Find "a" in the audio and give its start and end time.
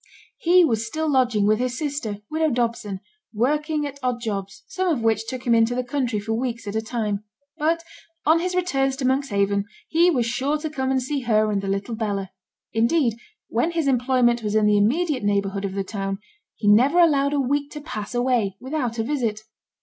6.75-6.81, 17.33-17.39, 18.97-19.03